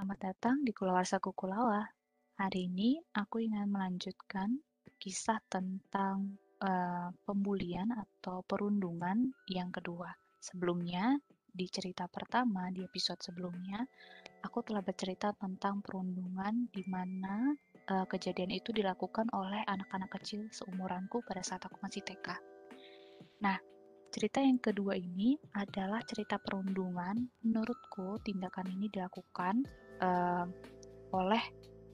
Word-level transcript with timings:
Selamat 0.00 0.32
datang 0.32 0.64
di 0.64 0.72
Kulawarsa 0.72 1.20
Kukulawa. 1.20 1.84
Hari 2.40 2.72
ini 2.72 2.96
aku 3.12 3.44
ingin 3.44 3.68
melanjutkan 3.68 4.48
kisah 4.96 5.44
tentang 5.44 6.40
uh, 6.64 7.12
pembulian 7.28 7.92
atau 7.92 8.40
perundungan 8.40 9.28
yang 9.44 9.68
kedua. 9.68 10.08
Sebelumnya, 10.40 11.20
di 11.52 11.68
cerita 11.68 12.08
pertama, 12.08 12.72
di 12.72 12.80
episode 12.80 13.20
sebelumnya, 13.20 13.84
aku 14.40 14.64
telah 14.64 14.80
bercerita 14.80 15.36
tentang 15.36 15.84
perundungan 15.84 16.72
di 16.72 16.80
mana 16.88 17.52
uh, 17.92 18.08
kejadian 18.08 18.56
itu 18.56 18.72
dilakukan 18.72 19.28
oleh 19.36 19.60
anak-anak 19.68 20.16
kecil 20.16 20.48
seumuranku 20.48 21.20
pada 21.28 21.44
saat 21.44 21.68
aku 21.68 21.76
masih 21.84 22.00
TK. 22.00 22.40
Nah, 23.44 23.60
Cerita 24.10 24.42
yang 24.42 24.58
kedua 24.58 24.98
ini 24.98 25.38
adalah 25.54 26.02
cerita 26.02 26.34
perundungan. 26.34 27.30
Menurutku, 27.46 28.18
tindakan 28.26 28.66
ini 28.74 28.90
dilakukan 28.90 29.62
uh, 30.00 30.44
oleh 31.14 31.42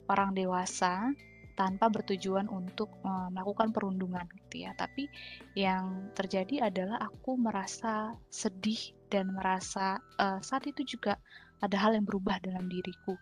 orang 0.07 0.31
dewasa 0.33 1.11
tanpa 1.57 1.89
bertujuan 1.89 2.45
untuk 2.53 2.93
uh, 3.01 3.33
melakukan 3.33 3.73
perundungan, 3.73 4.29
gitu 4.45 4.65
ya. 4.67 4.77
Tapi 4.77 5.09
yang 5.57 6.13
terjadi 6.13 6.69
adalah 6.69 7.01
aku 7.01 7.33
merasa 7.33 8.13
sedih 8.29 8.93
dan 9.09 9.33
merasa 9.33 9.97
uh, 10.21 10.37
saat 10.39 10.69
itu 10.69 10.85
juga 10.85 11.17
ada 11.59 11.75
hal 11.81 11.97
yang 11.97 12.05
berubah 12.05 12.37
dalam 12.45 12.69
diriku. 12.69 13.17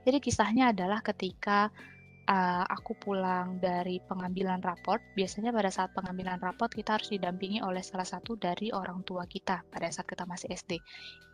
Jadi 0.00 0.16
kisahnya 0.24 0.72
adalah 0.72 1.04
ketika 1.04 1.68
uh, 2.30 2.64
aku 2.70 2.94
pulang 2.94 3.58
dari 3.58 3.98
pengambilan 4.06 4.62
raport, 4.62 5.02
biasanya 5.18 5.50
pada 5.50 5.68
saat 5.74 5.90
pengambilan 5.92 6.38
raport 6.38 6.70
kita 6.70 6.96
harus 6.96 7.10
didampingi 7.10 7.58
oleh 7.60 7.82
salah 7.82 8.06
satu 8.06 8.38
dari 8.38 8.70
orang 8.70 9.02
tua 9.02 9.26
kita 9.26 9.66
pada 9.66 9.90
saat 9.90 10.06
kita 10.06 10.24
masih 10.24 10.54
SD. 10.54 10.78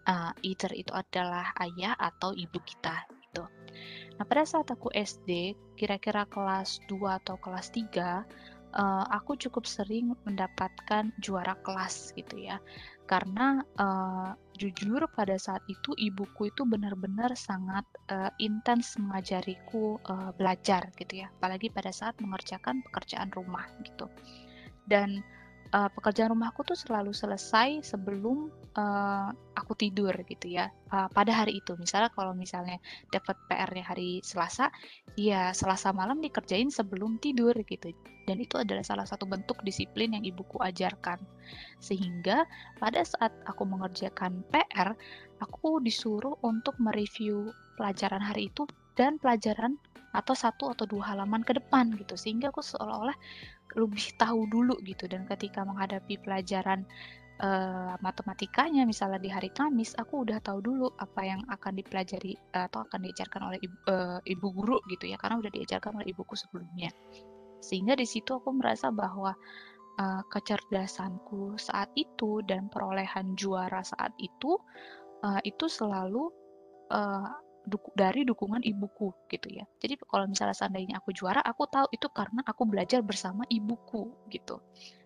Uh, 0.06 0.32
either 0.40 0.72
itu 0.72 0.94
adalah 0.94 1.52
ayah 1.60 1.92
atau 1.98 2.32
ibu 2.32 2.56
kita 2.62 3.04
gitu. 3.28 3.44
Nah, 4.16 4.24
pada 4.24 4.48
saat 4.48 4.70
aku 4.72 4.88
SD, 4.94 5.52
kira-kira 5.76 6.24
kelas 6.30 6.80
2 6.88 7.18
atau 7.20 7.36
kelas 7.36 7.74
3, 7.74 8.24
uh, 8.72 9.04
aku 9.12 9.36
cukup 9.36 9.68
sering 9.68 10.16
mendapatkan 10.24 11.12
juara 11.20 11.58
kelas 11.60 12.16
gitu 12.16 12.40
ya 12.40 12.62
karena 13.06 13.62
uh, 13.78 14.34
jujur 14.58 15.06
pada 15.14 15.38
saat 15.38 15.62
itu 15.70 15.94
ibuku 15.94 16.50
itu 16.50 16.66
benar-benar 16.66 17.32
sangat 17.38 17.86
uh, 18.10 18.30
intens 18.42 18.98
mengajariku 18.98 20.02
uh, 20.10 20.34
belajar 20.34 20.90
gitu 20.98 21.22
ya. 21.22 21.30
Apalagi 21.38 21.70
pada 21.70 21.94
saat 21.94 22.18
mengerjakan 22.18 22.82
pekerjaan 22.90 23.30
rumah 23.30 23.64
gitu. 23.86 24.10
Dan 24.90 25.22
uh, 25.76 25.90
pekerjaan 25.92 26.32
rumahku 26.32 26.64
tuh 26.64 26.78
selalu 26.78 27.12
selesai 27.12 27.84
sebelum 27.84 28.48
uh, 28.80 29.28
aku 29.52 29.76
tidur 29.76 30.16
gitu 30.24 30.56
ya. 30.56 30.72
Uh, 30.88 31.06
pada 31.12 31.44
hari 31.44 31.60
itu. 31.60 31.76
Misalnya 31.76 32.08
kalau 32.16 32.32
misalnya 32.32 32.80
dapat 33.12 33.36
PR-nya 33.52 33.84
hari 33.84 34.24
Selasa 34.24 34.72
ya 35.20 35.52
Selasa 35.52 35.92
malam 35.92 36.24
dikerjain 36.24 36.72
sebelum 36.72 37.20
tidur 37.20 37.52
gitu. 37.68 37.92
Dan 38.26 38.42
itu 38.42 38.58
adalah 38.58 38.82
salah 38.82 39.06
satu 39.06 39.28
bentuk 39.28 39.60
disiplin 39.62 40.16
yang 40.16 40.24
ibuku 40.24 40.58
ajarkan. 40.64 41.20
Sehingga 41.78 42.48
pada 42.80 43.04
saat 43.04 43.30
aku 43.44 43.68
mengerjakan 43.68 44.42
PR 44.50 44.96
aku 45.38 45.78
disuruh 45.84 46.34
untuk 46.40 46.74
mereview 46.80 47.52
pelajaran 47.76 48.24
hari 48.24 48.48
itu 48.48 48.64
dan 48.96 49.20
pelajaran 49.20 49.76
atau 50.16 50.32
satu 50.32 50.72
atau 50.72 50.88
dua 50.88 51.12
halaman 51.12 51.44
ke 51.44 51.52
depan 51.52 51.92
gitu. 52.00 52.16
Sehingga 52.16 52.48
aku 52.48 52.64
seolah-olah 52.64 53.14
lebih 53.76 54.16
tahu 54.16 54.48
dulu 54.48 54.74
gitu. 54.82 55.04
Dan 55.06 55.28
ketika 55.28 55.62
menghadapi 55.62 56.16
pelajaran 56.24 56.82
uh, 57.44 57.94
matematikanya 58.00 58.88
misalnya 58.88 59.20
di 59.20 59.28
hari 59.28 59.52
Kamis 59.52 59.92
aku 60.00 60.24
udah 60.24 60.40
tahu 60.40 60.64
dulu 60.64 60.88
apa 60.96 61.20
yang 61.24 61.40
akan 61.52 61.76
dipelajari 61.76 62.36
atau 62.56 62.84
akan 62.88 63.00
diajarkan 63.04 63.42
oleh 63.52 63.58
ibu, 63.60 63.76
uh, 63.92 64.18
ibu 64.24 64.46
guru 64.52 64.78
gitu 64.88 65.08
ya 65.08 65.20
karena 65.20 65.40
udah 65.40 65.52
diajarkan 65.52 66.00
oleh 66.00 66.08
ibuku 66.08 66.34
sebelumnya. 66.34 66.88
Sehingga 67.60 67.96
di 67.96 68.06
situ 68.08 68.36
aku 68.36 68.52
merasa 68.56 68.88
bahwa 68.92 69.36
uh, 70.00 70.22
kecerdasanku 70.32 71.56
saat 71.60 71.92
itu 71.96 72.40
dan 72.44 72.68
perolehan 72.72 73.36
juara 73.36 73.84
saat 73.84 74.12
itu 74.20 74.56
uh, 75.24 75.40
itu 75.44 75.66
selalu 75.68 76.32
uh, 76.92 77.28
duku, 77.66 77.90
dari 77.98 78.22
dukungan 78.22 78.62
ibuku 78.62 79.10
gitu 79.26 79.50
ya. 79.50 79.66
Jadi 79.82 79.98
kalau 80.06 80.30
misalnya 80.30 80.54
seandainya 80.54 81.02
aku 81.02 81.10
juara, 81.10 81.42
aku 81.42 81.66
tahu 81.66 81.86
itu 81.90 82.06
karena 82.14 82.40
aku 82.46 82.62
belajar 82.64 83.02
bersama 83.02 83.42
ibuku 83.50 84.14
gitu. 84.30 84.62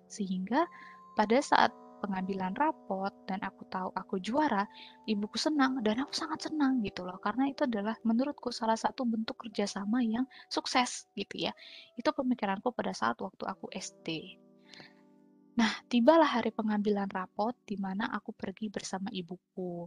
Sehingga 0.06 0.68
pada 1.16 1.40
saat 1.40 1.72
pengambilan 2.00 2.56
rapot 2.56 3.12
dan 3.28 3.44
aku 3.44 3.68
tahu 3.68 3.92
aku 3.92 4.16
juara, 4.20 4.64
ibuku 5.04 5.36
senang 5.36 5.84
dan 5.84 6.00
aku 6.00 6.16
sangat 6.16 6.48
senang 6.48 6.80
gitu 6.80 7.04
loh. 7.04 7.20
Karena 7.20 7.48
itu 7.48 7.68
adalah 7.68 7.96
menurutku 8.04 8.48
salah 8.52 8.76
satu 8.76 9.04
bentuk 9.04 9.36
kerjasama 9.36 10.00
yang 10.00 10.24
sukses 10.48 11.08
gitu 11.16 11.48
ya. 11.48 11.52
Itu 11.96 12.12
pemikiranku 12.16 12.72
pada 12.72 12.96
saat 12.96 13.20
waktu 13.20 13.44
aku 13.44 13.68
SD. 13.72 14.36
Nah, 15.60 15.72
tibalah 15.92 16.40
hari 16.40 16.56
pengambilan 16.56 17.10
rapot 17.12 17.52
di 17.68 17.76
mana 17.76 18.08
aku 18.08 18.32
pergi 18.32 18.72
bersama 18.72 19.12
ibuku. 19.12 19.84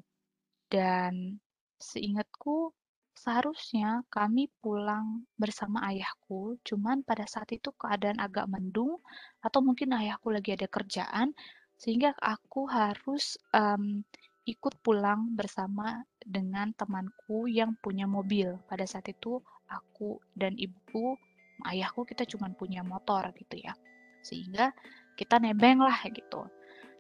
Dan 0.70 1.38
Seingatku, 1.80 2.74
seharusnya 3.14 4.02
kami 4.10 4.50
pulang 4.60 5.24
bersama 5.38 5.86
ayahku, 5.90 6.58
cuman 6.66 7.06
pada 7.06 7.30
saat 7.30 7.50
itu 7.54 7.70
keadaan 7.78 8.18
agak 8.18 8.50
mendung, 8.50 9.00
atau 9.40 9.62
mungkin 9.62 9.94
ayahku 9.94 10.34
lagi 10.34 10.58
ada 10.58 10.66
kerjaan, 10.66 11.32
sehingga 11.78 12.14
aku 12.18 12.66
harus 12.70 13.38
um, 13.54 14.02
ikut 14.44 14.76
pulang 14.84 15.32
bersama 15.40 16.04
dengan 16.20 16.76
temanku 16.76 17.48
yang 17.48 17.76
punya 17.80 18.04
mobil. 18.04 18.60
Pada 18.68 18.84
saat 18.84 19.08
itu, 19.08 19.40
aku 19.72 20.20
dan 20.36 20.56
ibuku, 20.60 21.16
ayahku 21.68 22.04
kita 22.04 22.28
cuma 22.28 22.52
punya 22.52 22.84
motor 22.84 23.32
gitu 23.40 23.56
ya. 23.60 23.72
Sehingga 24.24 24.76
kita 25.16 25.40
nebeng 25.40 25.80
lah 25.80 25.96
gitu. 26.12 26.48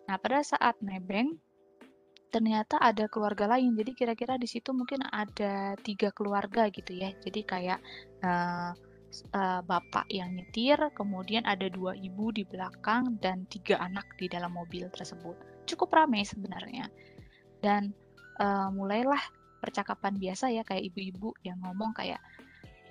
Nah, 0.07 0.15
pada 0.19 0.43
saat 0.43 0.79
nebeng, 0.83 1.39
ternyata 2.33 2.81
ada 2.81 3.05
keluarga 3.05 3.45
lain. 3.45 3.77
Jadi 3.77 3.93
kira-kira 3.93 4.41
di 4.41 4.49
situ 4.49 4.73
mungkin 4.73 5.05
ada 5.05 5.77
tiga 5.77 6.09
keluarga 6.09 6.65
gitu 6.73 6.97
ya. 6.97 7.13
Jadi 7.21 7.45
kayak 7.45 7.79
uh, 8.25 8.73
uh, 9.37 9.61
bapak 9.61 10.09
yang 10.09 10.33
nyetir, 10.33 10.81
kemudian 10.97 11.45
ada 11.45 11.69
dua 11.69 11.93
ibu 11.93 12.33
di 12.33 12.41
belakang 12.41 13.21
dan 13.21 13.45
tiga 13.53 13.77
anak 13.77 14.09
di 14.17 14.25
dalam 14.25 14.57
mobil 14.57 14.89
tersebut. 14.89 15.37
Cukup 15.69 15.93
ramai 15.93 16.25
sebenarnya. 16.25 16.89
Dan 17.61 17.93
uh, 18.41 18.73
mulailah 18.73 19.21
percakapan 19.61 20.17
biasa 20.17 20.49
ya 20.49 20.65
kayak 20.65 20.91
ibu-ibu 20.91 21.37
yang 21.45 21.61
ngomong 21.61 21.93
kayak, 21.95 22.19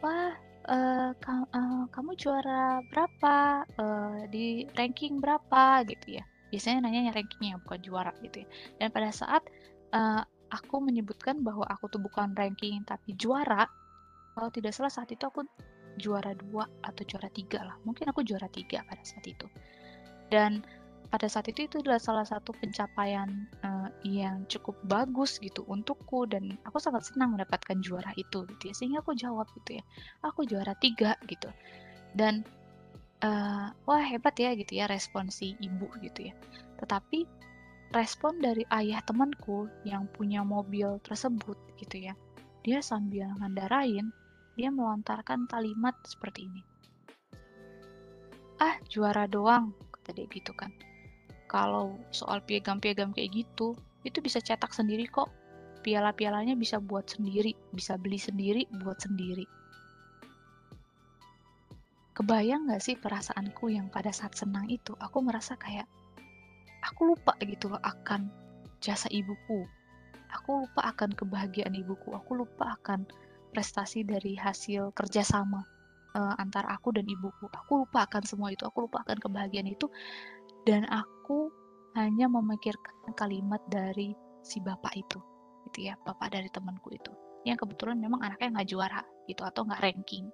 wah 0.01 0.33
uh, 0.71 1.11
ka 1.19 1.45
uh, 1.51 1.85
kamu 1.91 2.15
juara 2.17 2.81
berapa 2.89 3.67
uh, 3.77 4.25
di 4.31 4.65
ranking 4.79 5.19
berapa 5.19 5.83
gitu 5.85 6.23
ya 6.23 6.25
biasanya 6.53 6.85
nanya 6.85 7.17
rankingnya 7.17 7.57
bukan 7.65 7.81
juara 7.81 8.13
gitu 8.21 8.45
ya. 8.45 8.49
Dan 8.77 8.93
pada 8.93 9.09
saat 9.09 9.43
uh, 9.97 10.23
aku 10.53 10.85
menyebutkan 10.85 11.41
bahwa 11.41 11.65
aku 11.65 11.89
tuh 11.89 11.99
bukan 11.99 12.37
ranking 12.37 12.85
tapi 12.85 13.17
juara 13.17 13.65
kalau 14.37 14.53
tidak 14.53 14.77
salah 14.77 14.93
saat 14.93 15.09
itu 15.09 15.25
aku 15.25 15.45
juara 15.97 16.37
dua 16.37 16.69
atau 16.85 17.03
juara 17.05 17.29
tiga 17.33 17.65
lah. 17.65 17.77
Mungkin 17.85 18.13
aku 18.13 18.25
juara 18.25 18.49
tiga 18.53 18.85
pada 18.85 19.01
saat 19.05 19.25
itu. 19.29 19.49
Dan 20.33 20.65
pada 21.13 21.29
saat 21.29 21.45
itu 21.53 21.69
itu 21.69 21.85
adalah 21.85 22.01
salah 22.01 22.25
satu 22.25 22.57
pencapaian 22.57 23.29
uh, 23.61 23.93
yang 24.01 24.49
cukup 24.49 24.73
bagus 24.89 25.37
gitu 25.45 25.61
untukku 25.69 26.25
dan 26.25 26.57
aku 26.65 26.81
sangat 26.81 27.05
senang 27.05 27.37
mendapatkan 27.37 27.77
juara 27.85 28.13
itu 28.17 28.49
gitu 28.49 28.63
ya. 28.73 28.75
Sehingga 28.77 28.99
aku 29.05 29.13
jawab 29.13 29.49
gitu 29.61 29.81
ya 29.81 29.85
aku 30.25 30.49
juara 30.49 30.73
tiga 30.81 31.17
gitu. 31.29 31.53
Dan 32.17 32.45
uh, 33.23 33.71
wah 33.87 34.03
hebat 34.03 34.35
ya 34.37 34.53
gitu 34.59 34.83
ya 34.83 34.91
respon 34.91 35.31
si 35.31 35.55
ibu 35.63 35.89
gitu 36.03 36.31
ya. 36.31 36.35
Tetapi 36.83 37.25
respon 37.95 38.43
dari 38.43 38.67
ayah 38.75 39.01
temanku 39.07 39.71
yang 39.87 40.11
punya 40.11 40.43
mobil 40.43 40.99
tersebut 41.07 41.57
gitu 41.79 42.11
ya, 42.11 42.15
dia 42.67 42.83
sambil 42.83 43.31
ngandarain, 43.39 44.11
dia 44.59 44.69
melontarkan 44.69 45.47
kalimat 45.47 45.95
seperti 46.05 46.51
ini. 46.51 46.63
Ah, 48.63 48.79
juara 48.87 49.27
doang, 49.27 49.75
kata 49.91 50.15
dia 50.15 50.27
gitu 50.31 50.55
kan. 50.55 50.71
Kalau 51.51 51.99
soal 52.15 52.41
piagam-piagam 52.47 53.13
kayak 53.13 53.45
gitu, 53.45 53.75
itu 54.07 54.19
bisa 54.23 54.39
cetak 54.41 54.73
sendiri 54.73 55.05
kok. 55.11 55.29
Piala-pialanya 55.83 56.55
bisa 56.55 56.79
buat 56.79 57.11
sendiri, 57.11 57.59
bisa 57.75 57.99
beli 57.99 58.17
sendiri, 58.17 58.71
buat 58.81 59.03
sendiri 59.03 59.45
kebayang 62.13 62.69
gak 62.69 62.85
sih 62.85 62.97
perasaanku 63.01 63.73
yang 63.73 63.89
pada 63.89 64.13
saat 64.13 64.37
senang 64.37 64.69
itu 64.69 64.93
aku 65.01 65.25
merasa 65.25 65.57
kayak 65.57 65.89
aku 66.85 67.17
lupa 67.17 67.33
gitu 67.41 67.73
loh 67.73 67.81
akan 67.81 68.29
jasa 68.83 69.09
ibuku. 69.09 69.65
Aku 70.33 70.65
lupa 70.65 70.93
akan 70.93 71.13
kebahagiaan 71.13 71.73
ibuku. 71.77 72.13
Aku 72.17 72.37
lupa 72.37 72.77
akan 72.81 73.05
prestasi 73.53 74.03
dari 74.03 74.33
hasil 74.35 74.91
kerjasama 74.97 75.61
uh, 76.17 76.35
antara 76.41 76.73
aku 76.73 76.93
dan 76.93 77.05
ibuku. 77.05 77.47
Aku 77.53 77.85
lupa 77.85 78.09
akan 78.09 78.25
semua 78.25 78.49
itu. 78.51 78.65
Aku 78.65 78.89
lupa 78.89 79.05
akan 79.05 79.21
kebahagiaan 79.21 79.69
itu. 79.69 79.87
Dan 80.65 80.89
aku 80.89 81.53
hanya 81.95 82.27
memikirkan 82.33 83.13
kalimat 83.13 83.61
dari 83.69 84.17
si 84.41 84.59
bapak 84.59 84.97
itu 84.97 85.21
gitu 85.69 85.87
ya 85.87 85.95
bapak 86.03 86.33
dari 86.33 86.49
temanku 86.51 86.91
itu. 86.91 87.13
Yang 87.45 87.69
kebetulan 87.69 88.01
memang 88.01 88.25
anaknya 88.25 88.61
nggak 88.61 88.69
juara 88.69 89.03
gitu 89.29 89.45
atau 89.45 89.69
nggak 89.69 89.83
ranking 89.85 90.27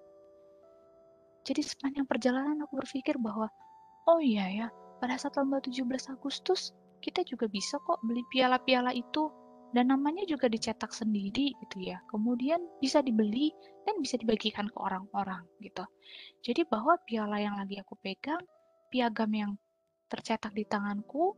jadi 1.48 1.64
sepanjang 1.64 2.04
perjalanan 2.04 2.60
aku 2.60 2.84
berpikir 2.84 3.16
bahwa 3.16 3.48
oh 4.04 4.20
iya 4.20 4.44
ya 4.52 4.66
pada 5.00 5.16
saat 5.16 5.40
lomba 5.40 5.64
17 5.64 5.88
Agustus 6.12 6.76
kita 7.00 7.24
juga 7.24 7.48
bisa 7.48 7.80
kok 7.80 8.04
beli 8.04 8.20
piala-piala 8.28 8.92
itu 8.92 9.32
dan 9.72 9.92
namanya 9.92 10.24
juga 10.24 10.48
dicetak 10.48 10.92
sendiri 10.92 11.52
gitu 11.64 11.76
ya. 11.80 12.00
Kemudian 12.08 12.60
bisa 12.80 13.04
dibeli 13.04 13.52
dan 13.84 14.00
bisa 14.00 14.16
dibagikan 14.16 14.68
ke 14.68 14.78
orang-orang 14.80 15.44
gitu. 15.60 15.84
Jadi 16.44 16.64
bahwa 16.68 16.96
piala 17.04 17.36
yang 17.40 17.56
lagi 17.56 17.76
aku 17.76 17.96
pegang, 18.00 18.40
piagam 18.88 19.28
yang 19.32 19.52
tercetak 20.08 20.56
di 20.56 20.64
tanganku 20.64 21.36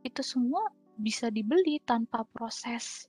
itu 0.00 0.24
semua 0.24 0.64
bisa 0.96 1.28
dibeli 1.28 1.80
tanpa 1.84 2.24
proses 2.32 3.04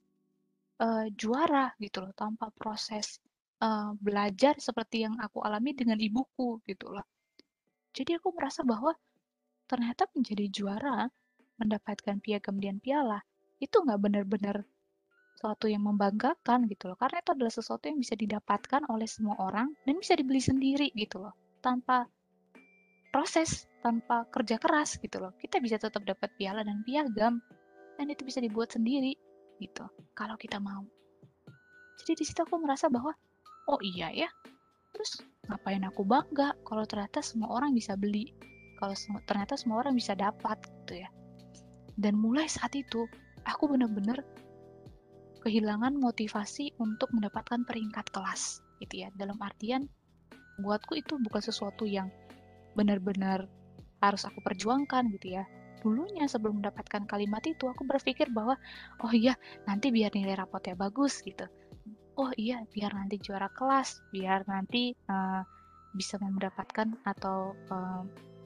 uh, 0.83 1.07
juara 1.15 1.71
gitu 1.79 2.03
loh, 2.03 2.13
tanpa 2.15 2.51
proses 2.51 3.23
uh, 3.61 3.93
belajar 4.01 4.57
seperti 4.57 5.05
yang 5.05 5.15
aku 5.21 5.39
alami 5.45 5.71
dengan 5.77 6.01
ibuku 6.01 6.59
gitu 6.65 6.89
loh. 6.91 7.05
Jadi 7.93 8.17
aku 8.17 8.33
merasa 8.33 8.65
bahwa 8.65 8.91
ternyata 9.69 10.09
menjadi 10.11 10.45
juara, 10.51 11.07
mendapatkan 11.61 12.17
piagam 12.19 12.57
dan 12.57 12.81
piala 12.81 13.21
itu 13.61 13.77
nggak 13.77 13.99
benar-benar 14.01 14.65
suatu 15.37 15.69
yang 15.69 15.85
membanggakan 15.85 16.65
gitu 16.67 16.91
loh. 16.91 16.97
Karena 16.97 17.21
itu 17.21 17.31
adalah 17.33 17.53
sesuatu 17.53 17.85
yang 17.87 18.01
bisa 18.01 18.17
didapatkan 18.17 18.81
oleh 18.89 19.05
semua 19.05 19.37
orang 19.37 19.71
dan 19.85 19.95
bisa 20.01 20.17
dibeli 20.17 20.41
sendiri 20.41 20.89
gitu 20.97 21.21
loh. 21.21 21.33
Tanpa 21.61 22.09
proses 23.13 23.69
tanpa 23.85 24.25
kerja 24.29 24.57
keras 24.57 24.97
gitu 24.97 25.21
loh. 25.21 25.33
Kita 25.37 25.61
bisa 25.61 25.77
tetap 25.77 26.01
dapat 26.05 26.33
piala 26.37 26.65
dan 26.65 26.81
piagam 26.81 27.41
dan 27.99 28.05
itu 28.09 28.25
bisa 28.25 28.41
dibuat 28.41 28.73
sendiri 28.73 29.13
gitu 29.61 29.85
kalau 30.17 30.33
kita 30.39 30.57
mau. 30.57 30.81
Jadi 32.01 32.17
di 32.17 32.25
situ 32.25 32.41
aku 32.41 32.57
merasa 32.57 32.89
bahwa 32.89 33.13
oh 33.71 33.79
iya 33.79 34.12
ya? 34.12 34.29
Terus 34.91 35.23
ngapain 35.47 35.81
aku 35.88 36.03
bangga 36.03 36.51
kalau 36.68 36.83
ternyata 36.83 37.23
semua 37.23 37.56
orang 37.56 37.71
bisa 37.71 37.95
beli? 37.95 38.35
Kalau 38.77 38.94
ternyata 39.23 39.56
semua 39.56 39.79
orang 39.79 39.95
bisa 39.95 40.12
dapat 40.13 40.59
gitu 40.83 41.00
ya. 41.00 41.09
Dan 41.95 42.19
mulai 42.19 42.51
saat 42.51 42.75
itu 42.75 43.07
aku 43.47 43.71
benar-benar 43.71 44.19
kehilangan 45.41 45.97
motivasi 45.97 46.75
untuk 46.77 47.09
mendapatkan 47.15 47.63
peringkat 47.63 48.12
kelas 48.12 48.59
gitu 48.83 49.07
ya. 49.07 49.09
Dalam 49.15 49.39
artian 49.39 49.88
buatku 50.59 51.00
itu 51.00 51.15
bukan 51.24 51.41
sesuatu 51.41 51.88
yang 51.88 52.12
benar-benar 52.75 53.47
harus 54.03 54.27
aku 54.27 54.44
perjuangkan 54.44 55.07
gitu 55.15 55.39
ya. 55.39 55.47
Dulunya 55.81 56.29
sebelum 56.29 56.62
mendapatkan 56.62 57.09
kalimat 57.09 57.41
itu 57.47 57.65
aku 57.65 57.88
berpikir 57.88 58.29
bahwa 58.29 58.53
oh 59.01 59.13
iya 59.13 59.33
nanti 59.65 59.89
biar 59.89 60.13
nilai 60.13 60.38
rapotnya 60.38 60.77
bagus 60.77 61.25
gitu 61.25 61.50
oh 62.19 62.31
iya 62.35 62.63
biar 62.71 62.91
nanti 62.91 63.21
juara 63.21 63.47
kelas 63.51 64.03
biar 64.11 64.43
nanti 64.47 64.91
uh, 65.07 65.43
bisa 65.95 66.15
mendapatkan 66.19 66.95
atau 67.03 67.55
uh, 67.71 68.03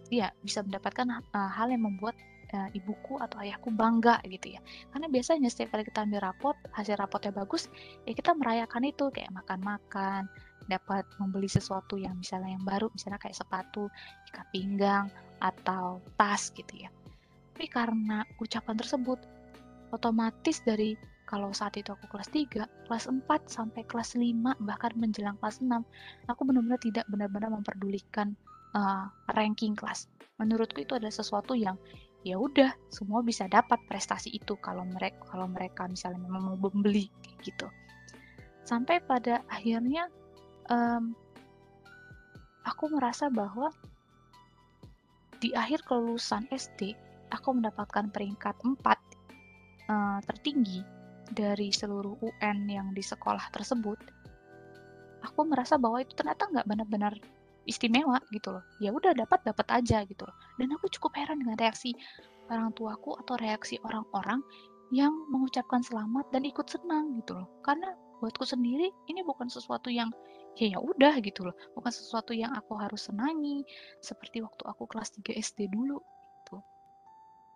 ya 0.09 0.29
bisa 0.41 0.61
mendapatkan 0.61 1.09
uh, 1.33 1.49
hal 1.49 1.69
yang 1.73 1.85
membuat 1.85 2.13
uh, 2.53 2.69
ibuku 2.73 3.17
atau 3.21 3.41
ayahku 3.41 3.73
bangga 3.73 4.21
gitu 4.29 4.57
ya. 4.57 4.61
Karena 4.93 5.09
biasanya 5.09 5.49
setiap 5.49 5.77
kali 5.77 5.83
kita 5.85 6.05
ambil 6.05 6.21
rapot 6.21 6.57
hasil 6.73 6.97
rapotnya 6.97 7.33
bagus 7.33 7.69
ya 8.05 8.13
kita 8.13 8.33
merayakan 8.37 8.85
itu 8.85 9.09
kayak 9.09 9.33
makan-makan 9.33 10.29
dapat 10.65 11.05
membeli 11.21 11.45
sesuatu 11.45 11.97
yang 11.97 12.17
misalnya 12.17 12.57
yang 12.57 12.65
baru 12.65 12.89
misalnya 12.89 13.21
kayak 13.21 13.37
sepatu 13.37 13.85
ikat 14.33 14.47
pinggang 14.49 15.05
atau 15.41 16.01
tas 16.17 16.49
gitu 16.53 16.73
ya. 16.85 16.89
Tapi 17.55 17.71
karena 17.71 18.25
ucapan 18.41 18.75
tersebut 18.75 19.19
otomatis 19.93 20.59
dari 20.65 20.97
kalau 21.35 21.51
saat 21.51 21.75
itu 21.75 21.91
aku 21.91 22.07
kelas 22.07 22.31
3, 22.31 22.87
kelas 22.87 23.11
4 23.11 23.27
sampai 23.51 23.83
kelas 23.83 24.15
5 24.15 24.55
bahkan 24.63 24.95
menjelang 24.95 25.35
kelas 25.43 25.59
6 25.59 25.67
aku 26.31 26.41
benar-benar 26.47 26.79
tidak 26.79 27.03
benar-benar 27.11 27.51
memperdulikan 27.51 28.39
uh, 28.71 29.11
ranking 29.35 29.75
kelas. 29.75 30.07
Menurutku 30.39 30.87
itu 30.87 30.95
adalah 30.95 31.11
sesuatu 31.11 31.51
yang 31.51 31.75
ya 32.23 32.39
udah 32.39 32.71
semua 32.87 33.19
bisa 33.19 33.51
dapat 33.51 33.83
prestasi 33.91 34.31
itu 34.31 34.55
kalau 34.63 34.87
mereka 34.87 35.19
kalau 35.27 35.51
mereka 35.51 35.91
misalnya 35.91 36.23
memang 36.23 36.55
mau 36.55 36.57
membeli 36.71 37.11
gitu. 37.43 37.67
Sampai 38.63 39.03
pada 39.03 39.43
akhirnya 39.51 40.07
um, 40.71 41.11
aku 42.63 42.95
merasa 42.95 43.27
bahwa 43.27 43.75
di 45.43 45.51
akhir 45.51 45.83
kelulusan 45.83 46.47
SD 46.47 46.95
aku 47.35 47.59
mendapatkan 47.59 48.07
peringkat 48.07 48.55
4 48.63 48.71
uh, 48.71 48.95
eh, 49.91 50.19
tertinggi 50.31 50.94
dari 51.33 51.73
seluruh 51.73 52.21
UN 52.21 52.69
yang 52.69 52.87
di 52.93 53.01
sekolah 53.01 53.49
tersebut 53.49 53.97
aku 55.25 55.41
merasa 55.49 55.81
bahwa 55.81 56.05
itu 56.05 56.13
ternyata 56.13 56.45
nggak 56.53 56.67
benar-benar 56.69 57.13
istimewa 57.65 58.21
gitu 58.29 58.53
loh. 58.53 58.63
Ya 58.77 58.93
udah 58.93 59.17
dapat 59.17 59.41
dapat 59.41 59.67
aja 59.73 60.05
gitu 60.05 60.23
loh. 60.23 60.35
Dan 60.61 60.69
aku 60.77 60.85
cukup 60.93 61.17
heran 61.17 61.41
dengan 61.41 61.57
reaksi 61.57 61.97
orang 62.47 62.69
tuaku 62.77 63.17
atau 63.17 63.33
reaksi 63.41 63.81
orang-orang 63.81 64.39
yang 64.93 65.11
mengucapkan 65.33 65.81
selamat 65.81 66.29
dan 66.29 66.45
ikut 66.45 66.69
senang 66.69 67.17
gitu 67.17 67.33
loh. 67.41 67.49
Karena 67.65 67.89
buatku 68.21 68.45
sendiri 68.45 68.93
ini 69.09 69.25
bukan 69.25 69.49
sesuatu 69.49 69.89
yang 69.89 70.13
ya 70.55 70.77
ya 70.77 70.79
udah 70.79 71.17
gitu 71.25 71.49
loh. 71.49 71.57
Bukan 71.73 71.89
sesuatu 71.89 72.31
yang 72.31 72.53
aku 72.53 72.77
harus 72.77 73.09
senangi 73.09 73.65
seperti 73.99 74.45
waktu 74.45 74.61
aku 74.69 74.85
kelas 74.85 75.11
3 75.17 75.33
SD 75.35 75.73
dulu 75.73 75.97
gitu. 76.45 76.61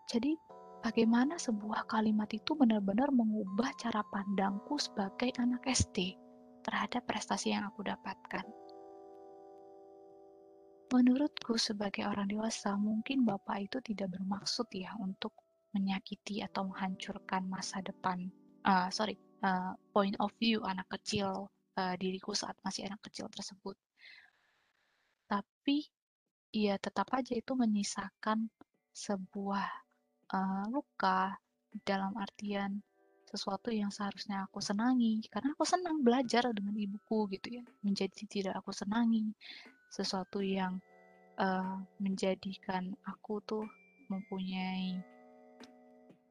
Jadi 0.10 0.33
bagaimana 0.79 1.35
sebuah 1.35 1.87
kalimat 1.87 2.27
itu 2.31 2.55
benar-benar 2.55 3.11
mengubah 3.11 3.71
cara 3.79 4.03
pandangku 4.09 4.79
sebagai 4.79 5.31
anak 5.37 5.63
SD 5.67 6.15
terhadap 6.63 7.07
prestasi 7.07 7.55
yang 7.55 7.67
aku 7.67 7.83
dapatkan 7.83 8.45
Menurutku 10.89 11.53
sebagai 11.61 12.01
orang 12.09 12.25
dewasa, 12.25 12.73
mungkin 12.73 13.21
Bapak 13.21 13.61
itu 13.61 13.77
tidak 13.77 14.09
bermaksud 14.17 14.65
ya 14.73 14.89
untuk 14.97 15.37
menyakiti 15.69 16.41
atau 16.41 16.65
menghancurkan 16.65 17.45
masa 17.45 17.77
depan, 17.85 18.25
uh, 18.65 18.89
sorry, 18.89 19.13
uh, 19.45 19.77
point 19.93 20.17
of 20.17 20.33
view 20.41 20.65
anak 20.65 20.89
kecil 20.89 21.53
uh, 21.77 21.93
diriku 21.93 22.33
saat 22.33 22.57
masih 22.65 22.89
anak 22.89 23.05
kecil 23.05 23.29
tersebut. 23.29 23.77
Tapi 25.29 25.85
ya 26.49 26.73
tetap 26.81 27.13
aja 27.13 27.37
itu 27.37 27.53
menyisakan 27.53 28.49
sebuah 28.89 29.69
uh, 30.33 30.65
luka 30.69 31.37
dalam 31.85 32.17
artian 32.17 32.81
sesuatu 33.29 33.69
yang 33.69 33.93
seharusnya 33.93 34.49
aku 34.49 34.57
senangi. 34.57 35.21
Karena 35.29 35.53
aku 35.53 35.65
senang 35.65 36.01
belajar 36.01 36.50
dengan 36.50 36.74
ibuku 36.74 37.29
gitu 37.29 37.62
ya. 37.62 37.63
Menjadi 37.86 38.24
tidak 38.25 38.53
aku 38.57 38.74
senangi. 38.74 39.29
Sesuatu 39.89 40.41
yang 40.41 40.81
uh, 41.38 41.77
menjadikan 42.01 42.93
aku 43.05 43.41
tuh 43.45 43.65
mempunyai 44.09 44.98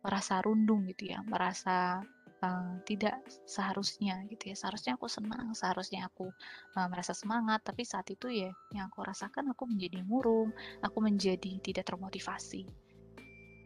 merasa 0.03 0.39
rundung 0.43 0.87
gitu 0.91 1.11
ya, 1.11 1.23
merasa 1.27 2.03
uh, 2.43 2.75
tidak 2.87 3.19
seharusnya 3.47 4.23
gitu 4.31 4.55
ya. 4.55 4.57
Seharusnya 4.59 4.95
aku 4.95 5.11
senang, 5.11 5.55
seharusnya 5.55 6.07
aku 6.07 6.31
uh, 6.79 6.89
merasa 6.91 7.15
semangat, 7.15 7.63
tapi 7.67 7.83
saat 7.83 8.07
itu 8.11 8.31
ya 8.31 8.51
yang 8.75 8.91
aku 8.91 9.03
rasakan 9.03 9.55
aku 9.55 9.67
menjadi 9.67 10.03
murung, 10.07 10.55
aku 10.83 10.99
menjadi 11.03 11.59
tidak 11.63 11.87
termotivasi. 11.91 12.88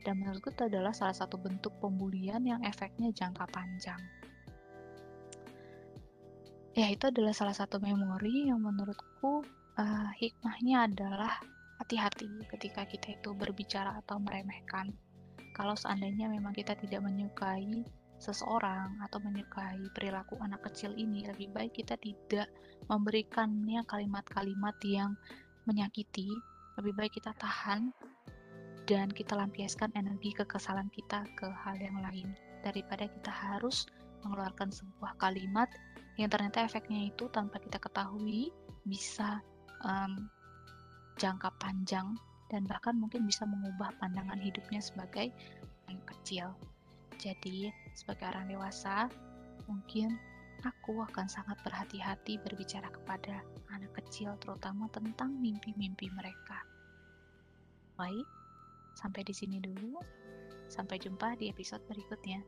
Dan 0.02 0.18
menurutku 0.18 0.50
itu 0.50 0.66
adalah 0.66 0.90
salah 0.90 1.14
satu 1.14 1.38
bentuk 1.38 1.78
pembulian 1.78 2.42
yang 2.42 2.62
efeknya 2.66 3.14
jangka 3.14 3.46
panjang. 3.50 4.02
Ya, 6.72 6.88
itu 6.88 7.04
adalah 7.06 7.36
salah 7.36 7.52
satu 7.52 7.78
memori 7.78 8.48
yang 8.48 8.64
menurutku 8.64 9.44
uh, 9.76 10.10
hikmahnya 10.16 10.88
adalah 10.88 11.36
hati-hati 11.84 12.48
ketika 12.48 12.88
kita 12.88 13.12
itu 13.18 13.36
berbicara 13.36 14.00
atau 14.00 14.16
meremehkan. 14.16 14.88
Kalau 15.52 15.76
seandainya 15.76 16.32
memang 16.32 16.56
kita 16.56 16.72
tidak 16.80 17.04
menyukai 17.04 17.84
seseorang 18.16 19.02
atau 19.04 19.20
menyukai 19.20 19.84
perilaku 19.92 20.40
anak 20.40 20.64
kecil 20.70 20.96
ini, 20.96 21.26
lebih 21.28 21.52
baik 21.52 21.76
kita 21.76 21.98
tidak 22.00 22.48
memberikannya 22.88 23.84
kalimat-kalimat 23.84 24.78
yang 24.86 25.12
menyakiti. 25.68 26.30
Lebih 26.80 26.96
baik 26.96 27.12
kita 27.20 27.36
tahan 27.36 27.92
dan 28.90 29.10
kita 29.10 29.38
lampiaskan 29.38 29.94
energi 29.94 30.34
kekesalan 30.34 30.90
kita 30.90 31.22
ke 31.38 31.46
hal 31.46 31.78
yang 31.78 31.98
lain 32.02 32.34
daripada 32.66 33.06
kita 33.06 33.30
harus 33.30 33.86
mengeluarkan 34.22 34.70
sebuah 34.70 35.18
kalimat 35.18 35.70
yang 36.20 36.28
ternyata 36.28 36.62
efeknya 36.62 37.10
itu 37.10 37.26
tanpa 37.32 37.58
kita 37.58 37.78
ketahui 37.80 38.52
bisa 38.86 39.40
um, 39.86 40.28
jangka 41.16 41.50
panjang 41.62 42.14
dan 42.52 42.68
bahkan 42.68 42.98
mungkin 42.98 43.24
bisa 43.24 43.48
mengubah 43.48 43.94
pandangan 43.96 44.36
hidupnya 44.36 44.82
sebagai 44.82 45.32
anak 45.88 46.04
kecil. 46.18 46.52
Jadi, 47.16 47.72
sebagai 47.96 48.28
orang 48.28 48.50
dewasa, 48.50 49.08
mungkin 49.70 50.20
aku 50.60 51.00
akan 51.00 51.26
sangat 51.30 51.56
berhati-hati 51.64 52.36
berbicara 52.44 52.92
kepada 52.92 53.40
anak 53.72 53.94
kecil, 54.04 54.36
terutama 54.42 54.90
tentang 54.92 55.32
mimpi-mimpi 55.40 56.12
mereka. 56.12 56.60
Baik, 57.96 58.26
sampai 58.94 59.26
di 59.26 59.34
sini 59.34 59.58
dulu. 59.58 59.98
Sampai 60.68 60.96
jumpa 60.96 61.36
di 61.36 61.52
episode 61.52 61.84
berikutnya. 61.84 62.40